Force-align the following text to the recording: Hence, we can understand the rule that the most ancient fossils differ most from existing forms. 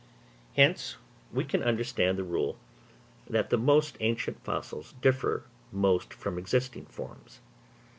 Hence, 0.55 0.95
we 1.31 1.43
can 1.45 1.61
understand 1.61 2.17
the 2.17 2.23
rule 2.23 2.57
that 3.29 3.51
the 3.51 3.57
most 3.59 3.97
ancient 3.99 4.43
fossils 4.43 4.93
differ 4.99 5.43
most 5.71 6.11
from 6.11 6.39
existing 6.39 6.87
forms. 6.87 7.39